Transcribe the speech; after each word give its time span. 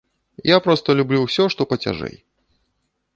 Я 0.49 0.55
проста 0.67 0.95
люблю 1.01 1.19
ўсё, 1.25 1.43
што 1.57 1.61
пацяжэй. 1.73 2.15